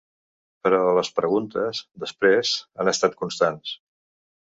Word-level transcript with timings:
Però 0.67 0.79
les 0.99 1.11
preguntes, 1.19 1.83
després, 2.07 2.57
han 2.79 2.93
estat 2.97 3.19
constants. 3.25 3.79